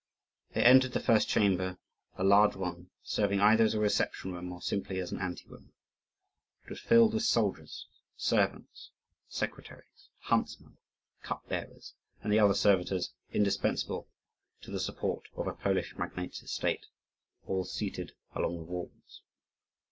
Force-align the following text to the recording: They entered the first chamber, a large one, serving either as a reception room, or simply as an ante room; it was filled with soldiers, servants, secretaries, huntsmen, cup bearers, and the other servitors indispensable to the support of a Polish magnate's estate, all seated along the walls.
They 0.55 0.63
entered 0.63 0.93
the 0.93 0.99
first 0.99 1.27
chamber, 1.29 1.77
a 2.17 2.23
large 2.23 2.55
one, 2.55 2.89
serving 3.03 3.39
either 3.39 3.63
as 3.65 3.75
a 3.75 3.79
reception 3.79 4.33
room, 4.33 4.51
or 4.51 4.59
simply 4.59 4.97
as 4.97 5.11
an 5.11 5.19
ante 5.19 5.45
room; 5.47 5.73
it 6.63 6.71
was 6.71 6.79
filled 6.79 7.13
with 7.13 7.21
soldiers, 7.21 7.85
servants, 8.17 8.89
secretaries, 9.29 10.09
huntsmen, 10.21 10.79
cup 11.21 11.47
bearers, 11.49 11.93
and 12.23 12.33
the 12.33 12.39
other 12.39 12.55
servitors 12.55 13.13
indispensable 13.31 14.07
to 14.61 14.71
the 14.71 14.79
support 14.79 15.27
of 15.35 15.45
a 15.45 15.53
Polish 15.53 15.95
magnate's 15.95 16.41
estate, 16.41 16.87
all 17.45 17.63
seated 17.63 18.13
along 18.35 18.57
the 18.57 18.63
walls. 18.63 19.21